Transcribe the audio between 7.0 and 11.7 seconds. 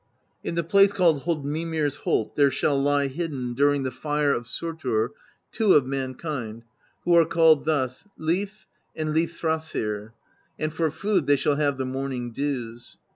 who are called thus: Lif and Lifthrasir, and for food they shall